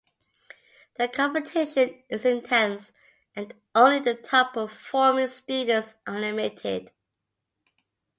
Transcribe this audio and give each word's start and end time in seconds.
The 0.97 1.07
competition 1.09 2.01
is 2.09 2.25
intense, 2.25 2.91
and 3.35 3.53
only 3.75 3.99
the 3.99 4.15
top-performing 4.15 5.27
students 5.27 5.93
are 6.07 6.17
admitted. 6.17 6.89